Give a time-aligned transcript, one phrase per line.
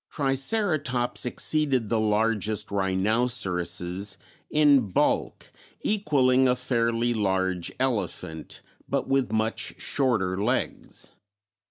[0.09, 4.17] Triceratops exceeded the largest rhinoceroses
[4.49, 11.11] in bulk, equalling a fairly large elephant, but with much shorter legs.